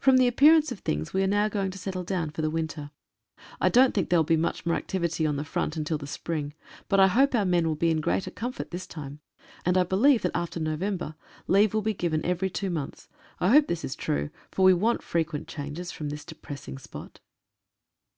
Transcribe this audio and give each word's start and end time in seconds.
From 0.00 0.16
the 0.16 0.28
appearance 0.28 0.72
of 0.72 0.78
things 0.78 1.12
we 1.12 1.22
are 1.22 1.26
now 1.26 1.46
going 1.46 1.70
to 1.72 1.78
settle 1.78 2.04
down 2.04 2.30
for 2.30 2.40
the 2.40 2.48
winter. 2.48 2.90
I 3.60 3.68
don't 3.68 3.92
think 3.92 4.08
there 4.08 4.18
will 4.18 4.24
be 4.24 4.34
much 4.34 4.64
more 4.64 4.74
activity 4.76 5.26
on 5.26 5.36
the 5.36 5.44
front 5.44 5.76
until 5.76 5.98
the 5.98 6.06
spring, 6.06 6.54
but 6.88 6.98
I 6.98 7.06
hope 7.08 7.34
our 7.34 7.44
men 7.44 7.68
will 7.68 7.74
be 7.74 7.90
in 7.90 8.00
greater 8.00 8.30
comfort 8.30 8.70
this 8.70 8.86
time, 8.86 9.20
and 9.66 9.76
I 9.76 9.82
believe 9.82 10.22
that 10.22 10.32
after 10.34 10.58
November 10.58 11.16
leave 11.48 11.74
will 11.74 11.82
be 11.82 11.92
given 11.92 12.24
every 12.24 12.48
two 12.48 12.70
months. 12.70 13.10
I 13.40 13.50
hope 13.50 13.66
this 13.66 13.84
is 13.84 13.94
true, 13.94 14.30
for 14.50 14.64
we 14.64 14.72
want 14.72 15.02
frequent 15.02 15.48
changes 15.48 15.92
from 15.92 16.08
this 16.08 16.24
depressing 16.24 16.78
spot. 16.78 17.20